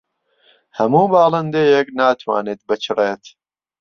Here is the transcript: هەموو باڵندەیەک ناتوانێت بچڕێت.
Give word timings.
هەموو 0.77 1.05
باڵندەیەک 1.13 1.87
ناتوانێت 1.99 2.61
بچڕێت. 2.67 3.23